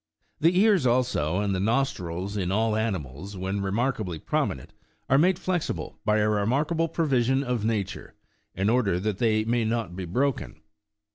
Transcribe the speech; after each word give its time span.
The 0.39 0.59
ears 0.59 0.87
also, 0.87 1.41
and 1.41 1.53
the 1.53 1.59
nostrils 1.59 2.35
in 2.35 2.51
all 2.51 2.75
animals, 2.75 3.37
when 3.37 3.61
remarkably 3.61 4.17
prominent, 4.17 4.73
are 5.11 5.19
made 5.19 5.37
flexible 5.37 5.99
by 6.03 6.17
a 6.17 6.27
remarkable 6.27 6.87
provision 6.87 7.43
of 7.43 7.63
Nature, 7.63 8.15
in 8.55 8.67
order 8.67 8.99
that 8.99 9.19
they 9.19 9.45
may 9.45 9.63
not 9.63 9.95
be 9.95 10.05
broken. 10.05 10.61